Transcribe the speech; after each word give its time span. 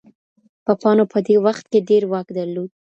پاپانو 0.65 1.03
په 1.11 1.19
دې 1.27 1.35
وخت 1.45 1.65
کي 1.71 1.79
ډېر 1.89 2.03
واک 2.11 2.27
درلود. 2.37 2.71